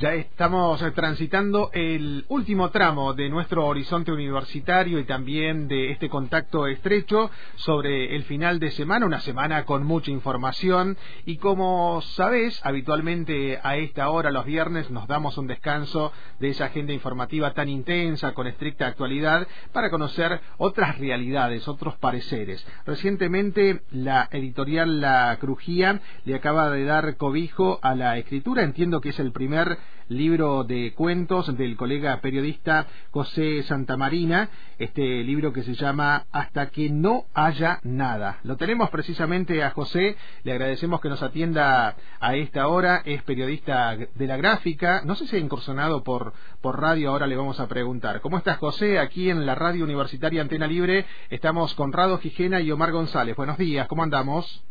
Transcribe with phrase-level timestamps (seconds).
[0.00, 6.08] Ya estamos eh, transitando el último tramo de nuestro horizonte universitario y también de este
[6.08, 12.64] contacto estrecho sobre el final de semana, una semana con mucha información y como sabés,
[12.64, 17.68] habitualmente a esta hora los viernes nos damos un descanso de esa agenda informativa tan
[17.68, 22.66] intensa, con estricta actualidad, para conocer otras realidades, otros pareceres.
[22.86, 29.10] Recientemente la editorial La Crujía le acaba de dar cobijo a la escritura, entiendo que
[29.10, 29.76] es el primer
[30.10, 36.90] libro de cuentos del colega periodista José Santamarina, este libro que se llama Hasta que
[36.90, 38.40] no haya nada.
[38.42, 43.96] Lo tenemos precisamente a José, le agradecemos que nos atienda a esta hora, es periodista
[43.96, 47.68] de la gráfica, no sé si ha incursionado por, por radio, ahora le vamos a
[47.68, 48.20] preguntar.
[48.20, 48.98] ¿Cómo estás José?
[48.98, 53.36] Aquí en la radio universitaria Antena Libre estamos con Rado Gijena y Omar González.
[53.36, 54.64] Buenos días, ¿cómo andamos?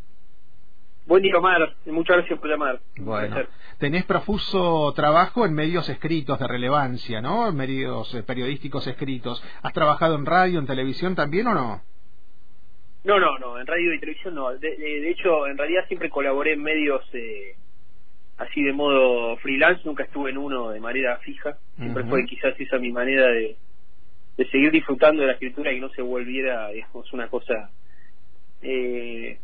[1.10, 1.74] Buen día, Omar.
[1.88, 2.80] Muchas gracias por llamar.
[3.00, 3.38] Bueno,
[3.80, 7.50] tenés profuso trabajo en medios escritos de relevancia, ¿no?
[7.50, 9.44] En medios eh, periodísticos escritos.
[9.64, 11.82] ¿Has trabajado en radio, en televisión también o no?
[13.06, 13.60] No, no, no.
[13.60, 14.52] En radio y televisión no.
[14.52, 17.56] De, hecho, en realidad siempre colaboré en medios eh,
[18.38, 19.82] así de modo freelance.
[19.86, 21.58] Nunca estuve en uno de manera fija.
[21.76, 23.56] Siempre fue quizás esa mi manera de,
[24.38, 27.72] de seguir disfrutando de la escritura y no se volviera, digamos, una cosa...
[28.62, 29.40] Eh,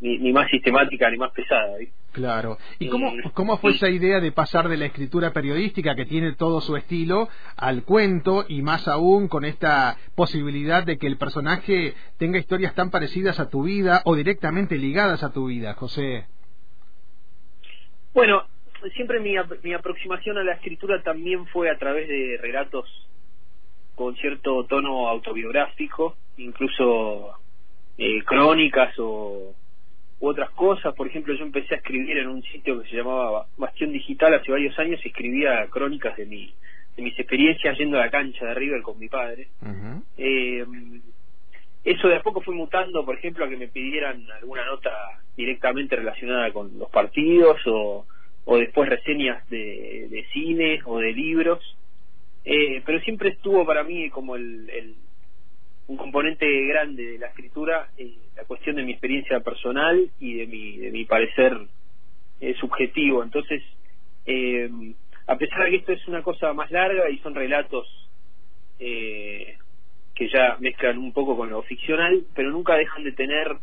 [0.00, 1.76] ni, más sistemática ni más pesada.
[2.12, 2.58] Claro.
[2.78, 6.32] ¿Y cómo, eh, cómo fue esa idea de pasar de la escritura periodística, que tiene
[6.34, 11.94] todo su estilo, al cuento y más aún con esta posibilidad de que el personaje
[12.18, 16.26] tenga historias tan parecidas a tu vida o directamente ligadas a tu vida, José?
[18.14, 18.44] Bueno,
[18.94, 22.86] siempre mi, mi aproximación a la escritura también fue a través de relatos
[23.94, 27.34] con cierto tono autobiográfico, incluso
[27.98, 29.54] eh, crónicas o
[30.20, 30.94] u otras cosas.
[30.94, 34.52] Por ejemplo, yo empecé a escribir en un sitio que se llamaba Bastión Digital hace
[34.52, 36.52] varios años y escribía crónicas de, mi,
[36.96, 39.48] de mis experiencias yendo a la cancha de River con mi padre.
[40.16, 40.64] eh,
[41.82, 44.90] eso de a poco fue mutando, por ejemplo, a que me pidieran alguna nota
[45.34, 48.04] directamente relacionada con los partidos o,
[48.44, 51.76] o después reseñas de, de cine o de libros.
[52.44, 54.94] Eh, pero siempre estuvo para mí como el, el
[55.88, 60.46] un componente grande de la escritura eh, la cuestión de mi experiencia personal y de
[60.46, 61.56] mi de mi parecer
[62.40, 63.22] eh, subjetivo.
[63.22, 63.62] Entonces
[64.26, 64.70] eh,
[65.30, 67.86] a pesar de que esto es una cosa más larga y son relatos
[68.80, 69.56] eh,
[70.14, 73.56] que ya mezclan un poco con lo ficcional pero nunca dejan de tener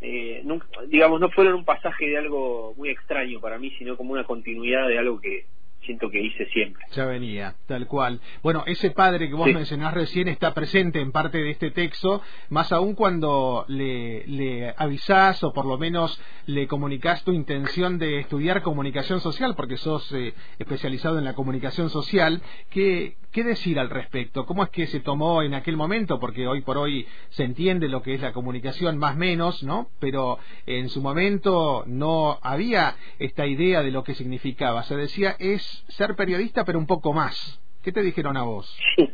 [0.00, 0.42] eh,
[0.86, 4.88] digamos no fueron un pasaje de algo muy extraño para mí sino como una continuidad
[4.88, 5.44] de algo que
[5.82, 6.84] siento que hice siempre.
[6.92, 8.20] Ya venía, tal cual.
[8.42, 12.72] Bueno, ese padre que vos mencionás recién está presente en parte de este texto, más
[12.72, 18.62] aún cuando le, le avisás o por lo menos le comunicás tu intención de estudiar
[18.62, 22.42] comunicación social, porque sos eh, especializado en la comunicación social.
[22.70, 24.46] ¿Qué, ¿Qué decir al respecto?
[24.46, 26.18] ¿Cómo es que se tomó en aquel momento?
[26.18, 29.88] Porque hoy por hoy se entiende lo que es la comunicación más menos, ¿no?
[30.00, 34.82] Pero en su momento no había esta idea de lo que significaba.
[34.84, 37.60] Se decía es ser periodista pero un poco más.
[37.82, 38.76] ¿Qué te dijeron a vos?
[38.96, 39.08] Sí,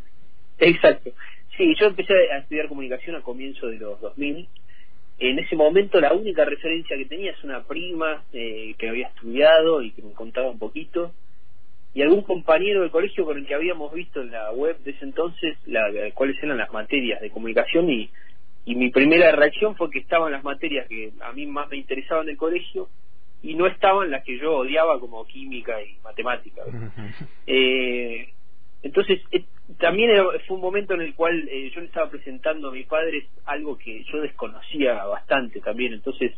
[0.58, 1.10] exacto.
[1.56, 4.48] Sí, yo empecé a estudiar comunicación a comienzo de los 2000.
[5.18, 9.82] En ese momento la única referencia que tenía es una prima eh, que había estudiado
[9.82, 11.12] y que me contaba un poquito
[11.94, 15.04] y algún compañero del colegio con el que habíamos visto en la web de ese
[15.04, 18.10] entonces la, cuáles eran las materias de comunicación y,
[18.64, 22.26] y mi primera reacción fue que estaban las materias que a mí más me interesaban
[22.26, 22.88] del colegio
[23.44, 26.62] y no estaban las que yo odiaba como química y matemática.
[27.46, 28.30] eh,
[28.82, 29.44] entonces eh,
[29.78, 30.10] también
[30.46, 33.76] fue un momento en el cual eh, yo le estaba presentando a mi padre algo
[33.76, 35.92] que yo desconocía bastante también.
[35.92, 36.32] Entonces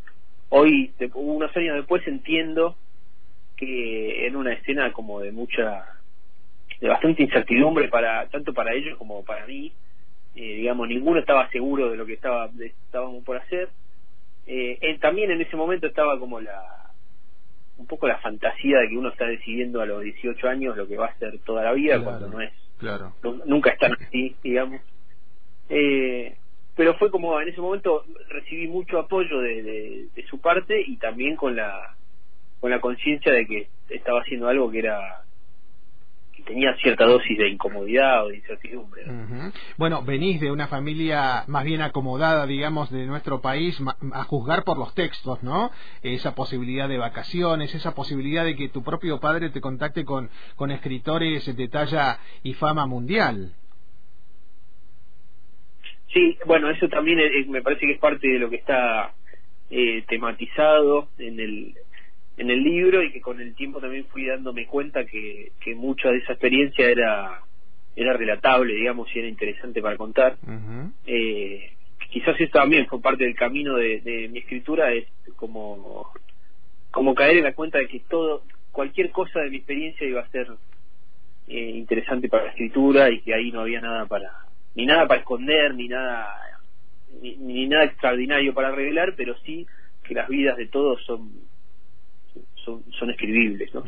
[0.49, 2.77] hoy, unos años después, entiendo
[3.57, 5.87] que en una escena como de mucha
[6.81, 9.73] de bastante incertidumbre para tanto para ellos como para mí
[10.35, 13.71] eh, digamos ninguno estaba seguro de lo que estaba estábamos por hacer
[14.47, 16.86] eh, también en ese momento estaba como la
[17.79, 20.97] un poco la fantasía de que uno está decidiendo a los 18 años lo que
[20.97, 23.13] va a hacer toda la vida cuando no es claro.
[23.45, 24.81] nunca están así digamos
[25.69, 26.37] eh,
[26.75, 31.37] pero fue como en ese momento recibí mucho apoyo de, de su parte y también
[31.37, 31.95] con la
[32.61, 35.26] con la conciencia de que estaba haciendo algo que era
[36.47, 39.03] tenía cierta dosis de incomodidad o de incertidumbre.
[39.77, 43.79] Bueno, venís de una familia más bien acomodada, digamos, de nuestro país,
[44.13, 45.71] a juzgar por los textos, ¿no?
[46.03, 50.71] Esa posibilidad de vacaciones, esa posibilidad de que tu propio padre te contacte con, con
[50.71, 53.53] escritores de talla y fama mundial.
[56.13, 57.19] Sí, bueno, eso también
[57.51, 59.13] me parece que es parte de lo que está
[59.69, 61.75] eh, tematizado en el
[62.37, 66.11] en el libro y que con el tiempo también fui dándome cuenta que, que mucha
[66.11, 67.43] de esa experiencia era
[67.97, 70.37] era relatable, digamos, y era interesante para contar.
[71.07, 71.73] eh,
[72.11, 76.13] quizás eso también fue parte del camino de, de, mi escritura, es como,
[76.91, 80.29] como caer en la cuenta de que todo, cualquier cosa de mi experiencia iba a
[80.29, 80.47] ser
[81.49, 84.31] eh, interesante para la escritura y que ahí no había nada para,
[84.75, 86.29] ni nada para esconder, ni nada,
[87.23, 89.67] ni, ni nada extraordinario para revelar, pero sí
[90.05, 91.31] que las vidas de todos son
[92.67, 93.73] son, escribibles.
[93.75, 93.85] ¿no?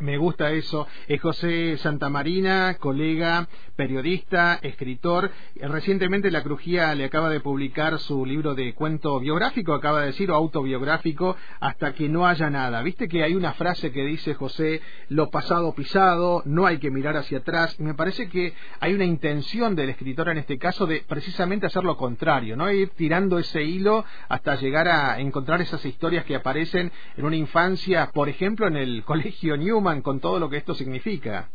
[0.00, 0.86] me, gusta eso.
[1.06, 5.30] Es José Santamarina, colega, periodista, escritor.
[5.56, 10.30] Recientemente La Crujía le acaba de publicar su libro de cuento biográfico, acaba de decir,
[10.30, 12.82] o autobiográfico, hasta que no haya nada.
[12.82, 17.16] Viste que hay una frase que dice José, lo pasado pisado, no hay que mirar
[17.16, 17.78] hacia atrás.
[17.78, 21.96] Me parece que hay una intención del escritor en este caso de precisamente hacer lo
[21.96, 22.70] contrario, ¿no?
[22.70, 28.07] Ir tirando ese hilo hasta llegar a encontrar esas historias que aparecen en una infancia
[28.12, 31.50] por ejemplo, en el Colegio Newman, con todo lo que esto significa.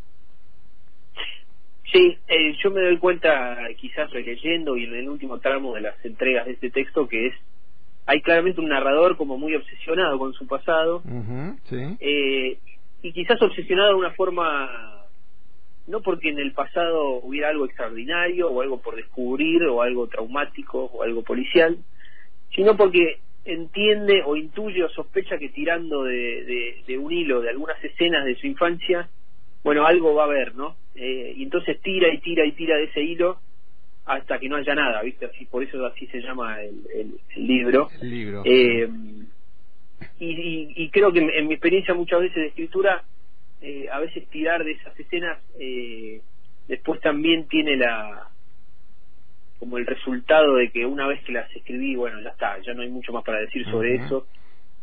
[1.92, 6.04] Sí, eh, yo me doy cuenta, quizás releyendo y en el último tramo de las
[6.04, 7.36] entregas de este texto, que es
[8.06, 11.02] hay claramente un narrador como muy obsesionado con su pasado
[12.00, 12.58] eh,
[13.02, 15.06] y quizás obsesionado de una forma
[15.88, 20.86] no porque en el pasado hubiera algo extraordinario o algo por descubrir o algo traumático
[20.86, 21.78] o algo policial
[22.54, 27.81] sino porque entiende o intuye o sospecha que tirando de, de, un hilo de algunas
[27.84, 29.10] escenas de su infancia,
[29.63, 30.75] bueno, algo va a haber, ¿no?
[30.95, 33.40] Eh, y entonces tira y tira y tira de ese hilo
[34.06, 35.25] hasta que no haya nada, ¿viste?
[35.25, 37.90] Así, por eso así se llama el, libro.
[38.45, 38.90] Eh,
[40.19, 43.04] y, creo que en, mi experiencia muchas veces de escritura,
[43.62, 45.38] eh, a veces tirar de esas escenas
[46.68, 48.30] después también tiene la,
[49.63, 52.81] como el resultado de que una vez que las escribí, bueno, ya está, ya no
[52.81, 54.27] hay mucho más para decir sobre eso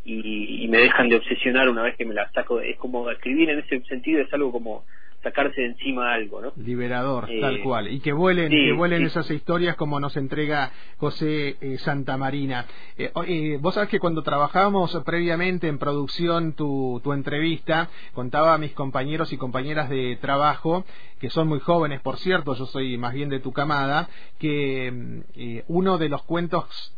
[0.06, 2.62] y, y, me dejan de obsesionar una vez que me las saco.
[2.62, 4.86] Es como escribir en ese sentido es algo como
[5.22, 6.52] sacarse de encima algo, ¿no?
[6.56, 7.88] Liberador, tal eh, cual.
[7.88, 12.66] Y que vuelen, que vuelen esas historias como nos entrega José eh, Santamarina.
[12.96, 18.58] Eh, eh, vos sabés que cuando trabajábamos previamente en producción tu, tu entrevista, contaba a
[18.58, 20.84] mis compañeros y compañeras de trabajo,
[21.20, 24.08] que son muy jóvenes, por cierto, yo soy más bien de tu camada,
[24.38, 26.94] que mm, uno de los cuentos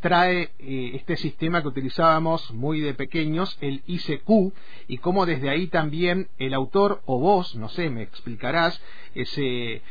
[0.00, 4.52] trae este sistema que utilizábamos muy de pequeños, el ICQ,
[4.88, 8.82] y cómo desde ahí también el autor o vos, no sé, me explicarás,
[9.14, 9.82] se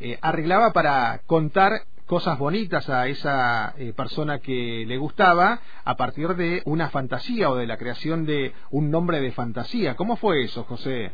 [0.00, 6.28] eh, arreglaba para contar cosas bonitas a esa eh, persona que le gustaba a partir
[6.36, 9.96] de una fantasía o de la creación de un nombre de fantasía.
[9.96, 11.12] ¿Cómo fue eso, José?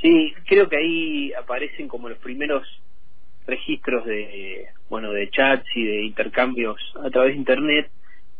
[0.00, 2.62] Sí, creo que ahí aparecen como los primeros
[3.46, 7.90] registros de bueno de chats y de intercambios a través de internet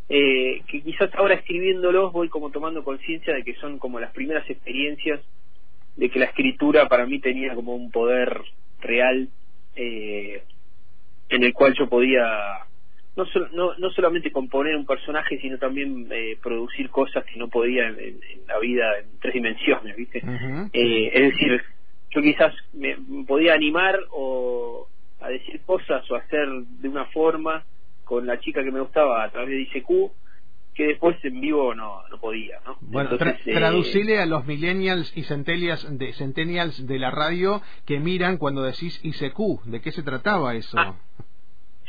[0.08, 4.48] eh, que quizás ahora escribiéndolos voy como tomando conciencia de que son como las primeras
[4.48, 5.20] experiencias
[5.96, 8.40] de que la escritura para mí tenía como un poder
[8.80, 9.28] real
[9.76, 10.42] eh,
[11.28, 12.22] en el cual yo podía
[13.16, 17.88] no, no, no solamente componer un personaje sino también eh, producir cosas que no podía
[17.88, 20.22] en, la vida en tres dimensiones viste
[20.72, 21.62] eh, es decir
[22.10, 22.96] yo quizás me
[23.26, 24.88] podía animar o
[25.24, 26.48] a decir cosas o hacer
[26.80, 27.64] de una forma
[28.04, 30.12] con la chica que me gustaba a través de ICQ
[30.74, 32.76] que después en vivo no, no podía, ¿no?
[32.80, 38.38] Bueno, eh, traducile a los millennials y centennials de, centennials de la radio que miran
[38.38, 40.76] cuando decís ICQ, ¿de qué se trataba eso?
[40.78, 40.96] Ah.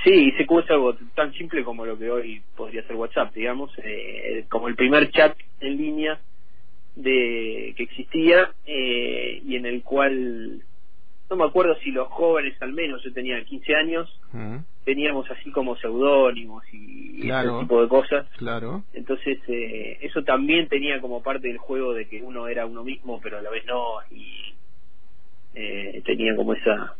[0.03, 4.45] Sí, ICQ es algo tan simple como lo que hoy podría ser WhatsApp, digamos, eh,
[4.49, 6.19] como el primer chat en línea
[6.95, 10.61] de que existía eh, y en el cual
[11.29, 14.21] no me acuerdo si los jóvenes al menos, yo tenía 15 años,
[14.83, 18.27] teníamos así como seudónimos y, ese tipo de cosas.
[18.37, 18.83] Claro.
[18.93, 23.19] Entonces, eh, eso también tenía como parte del juego de que uno era uno mismo,
[23.21, 24.53] pero a la vez no, y
[25.55, 26.95] eh, tenía como esa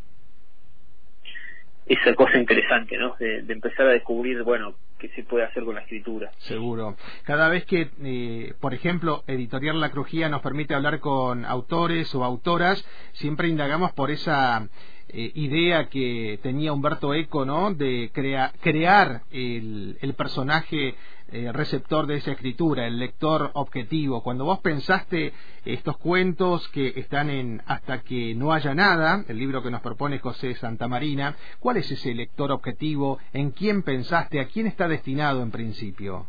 [1.85, 3.15] esa cosa interesante, ¿no?
[3.19, 4.73] De, empezar a descubrir, bueno,
[5.09, 6.31] se puede hacer con la escritura.
[6.37, 6.95] Seguro.
[7.23, 12.23] Cada vez que, eh, por ejemplo, Editorial La Crujía nos permite hablar con autores o
[12.23, 14.67] autoras, siempre indagamos por esa
[15.09, 17.73] eh, idea que tenía Humberto Eco, ¿no?
[17.73, 20.95] De crear el, el personaje
[21.31, 24.21] eh, receptor de esa escritura, el lector objetivo.
[24.21, 25.33] Cuando vos pensaste
[25.65, 30.19] estos cuentos que están en Hasta que no haya nada, el libro que nos propone
[30.19, 33.19] José Santamarina, ¿cuál es ese lector objetivo?
[33.33, 34.39] ¿En quién pensaste?
[34.39, 36.27] ¿A quién está destinado en principio?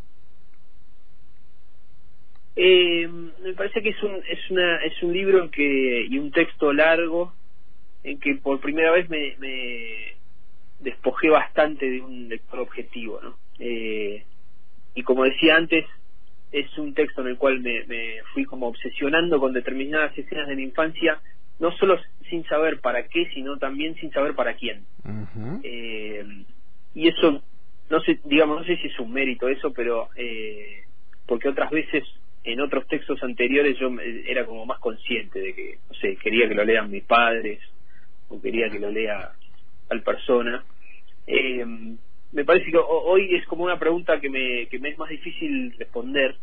[2.56, 6.72] Eh, me parece que es un, es, una, es un libro que, y un texto
[6.72, 7.34] largo
[8.02, 10.14] en que por primera vez me, me
[10.80, 13.36] despojé bastante de un lector objetivo, ¿no?
[13.58, 14.24] Eh,
[14.96, 15.84] y como decía antes,
[16.50, 17.84] es un texto en el cual me,
[18.32, 21.20] fui como obsesionando con determinadas escenas de mi infancia,
[21.60, 22.00] no solo
[22.30, 24.84] sin saber para qué, sino también sin saber para quién.
[25.62, 26.24] eh,
[26.94, 27.42] y eso,
[27.90, 30.84] no sé, digamos, no sé si es un mérito eso, pero eh,
[31.26, 32.04] porque otras veces
[32.44, 33.90] en otros textos anteriores yo
[34.26, 37.60] era como más consciente de que, no sé, quería que lo lean mis padres
[38.30, 39.32] o quería que lo lea
[39.88, 40.64] tal persona.
[41.26, 41.96] Eh,
[42.36, 45.74] me parece que hoy es como una pregunta que me, que me es más difícil
[45.78, 46.36] responder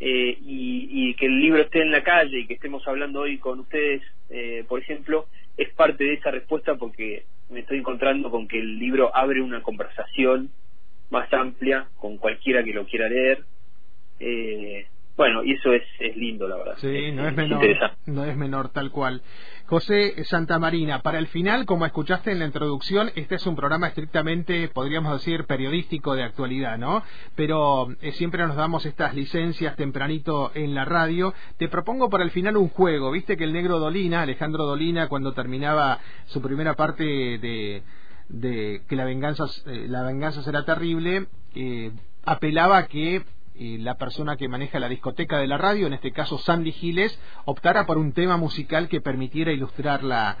[0.00, 3.60] eh, y, que el libro esté en la calle y que estemos hablando hoy con
[3.60, 5.26] ustedes, eh, por ejemplo,
[5.58, 9.62] es parte de esa respuesta porque me estoy encontrando con que el libro abre una
[9.62, 10.48] conversación
[11.10, 13.44] más amplia con cualquiera que lo quiera leer.
[14.20, 14.86] Eh,
[15.18, 16.74] bueno, y eso es, es lindo, la verdad.
[16.76, 17.60] Sí, no es, menor,
[18.06, 19.20] no es menor tal cual.
[19.66, 23.88] José Santa Marina, para el final, como escuchaste en la introducción, este es un programa
[23.88, 27.02] estrictamente, podríamos decir, periodístico de actualidad, ¿no?
[27.34, 31.34] Pero eh, siempre nos damos estas licencias tempranito en la radio.
[31.58, 33.10] Te propongo para el final un juego.
[33.10, 37.82] Viste que el negro Dolina, Alejandro Dolina, cuando terminaba su primera parte de,
[38.28, 41.90] de que la venganza, eh, la venganza será terrible, eh,
[42.24, 43.22] apelaba a que
[43.58, 47.86] la persona que maneja la discoteca de la radio, en este caso Sandy Giles, optara
[47.86, 50.36] por un tema musical que permitiera ilustrar la,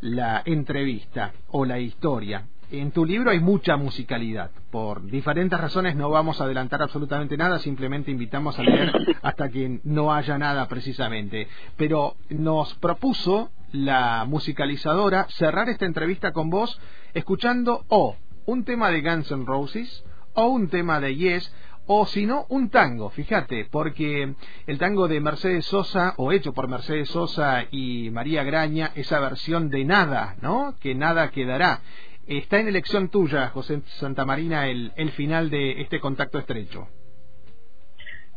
[0.00, 2.46] la entrevista o la historia.
[2.70, 4.50] En tu libro hay mucha musicalidad.
[4.70, 8.92] Por diferentes razones no vamos a adelantar absolutamente nada, simplemente invitamos a leer
[9.22, 11.48] hasta que no haya nada precisamente.
[11.76, 16.80] Pero nos propuso la musicalizadora cerrar esta entrevista con vos
[17.14, 18.16] escuchando o
[18.46, 20.04] un tema de Guns N' Roses
[20.34, 21.54] o un tema de Yes
[21.86, 24.34] o si no, un tango, fíjate, porque
[24.66, 29.68] el tango de Mercedes Sosa, o hecho por Mercedes Sosa y María Graña, esa versión
[29.68, 30.74] de nada, ¿no?
[30.80, 31.80] Que nada quedará.
[32.26, 36.86] Está en elección tuya, José Santamarina, el, el final de este contacto estrecho.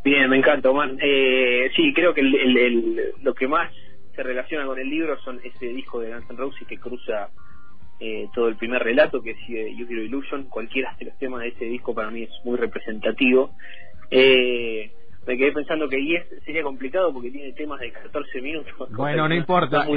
[0.03, 0.91] Bien, me encanta, Omar.
[1.01, 3.71] Eh, sí, creo que el, lo que más
[4.15, 7.29] se relaciona con el libro son ese disco de Guns N' que cruza
[7.99, 11.41] eh, todo el primer relato que es eh, You Hero Illusion, cualquiera de los temas
[11.41, 13.51] de ese disco para mí es muy representativo.
[14.11, 14.91] Eh,
[15.25, 18.73] me quedé pensando que Yes sería complicado porque tiene temas de 14 minutos.
[18.91, 19.87] Bueno, no importa.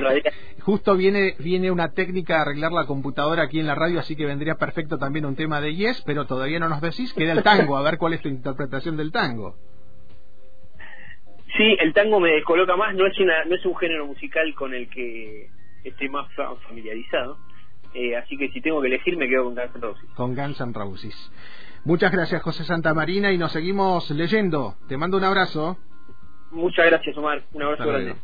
[0.61, 4.27] Justo viene viene una técnica de arreglar la computadora aquí en la radio, así que
[4.27, 7.13] vendría perfecto también un tema de Yes, pero todavía no nos decís.
[7.15, 9.57] Queda el tango, a ver cuál es tu interpretación del tango.
[11.57, 14.75] Sí, el tango me descoloca más, no es, una, no es un género musical con
[14.75, 15.49] el que
[15.85, 16.29] estoy más
[16.67, 17.39] familiarizado.
[17.95, 20.11] Eh, así que si tengo que elegir me quedo con Guns N' Roses.
[20.15, 21.33] Con Guns N' Roses.
[21.85, 24.75] Muchas gracias José Santa Marina y nos seguimos leyendo.
[24.89, 25.79] Te mando un abrazo.
[26.51, 28.15] Muchas gracias Omar, un abrazo grande.